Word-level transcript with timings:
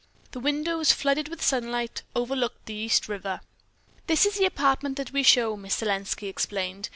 The 0.31 0.39
windows, 0.39 0.91
flooded 0.93 1.27
with 1.27 1.43
sunlight, 1.43 2.01
overlooked 2.15 2.65
the 2.65 2.73
East 2.73 3.07
River. 3.07 3.39
"This 4.07 4.25
is 4.25 4.35
the 4.39 4.45
apartment 4.47 4.97
that 4.97 5.13
we 5.13 5.21
show," 5.21 5.55
Miss 5.55 5.75
Selenski 5.79 6.27
explained. 6.27 6.89